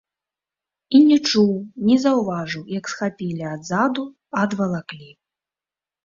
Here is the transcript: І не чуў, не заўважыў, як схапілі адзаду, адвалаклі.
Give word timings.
І 0.99 0.99
не 1.09 1.17
чуў, 1.29 1.49
не 1.89 1.97
заўважыў, 2.05 2.63
як 2.77 2.89
схапілі 2.93 3.43
адзаду, 3.55 4.05
адвалаклі. 4.45 5.11